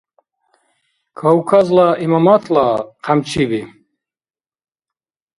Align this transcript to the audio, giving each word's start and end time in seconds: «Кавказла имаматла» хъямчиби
«Кавказла 1.19 1.87
имаматла» 2.05 2.67
хъямчиби 3.05 3.61